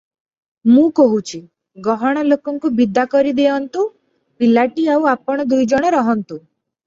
[0.75, 1.39] ମୁଁ କହୁଛି,
[1.87, 3.85] ଗହଣ ଲୋକଙ୍କୁ ବିଦା କରି ଦେଉନ୍ତୁ,
[4.43, 6.41] ପିଲାଟି ଆଉ ଆପଣ ଦୁଇଜଣ ରହନ୍ତୁ।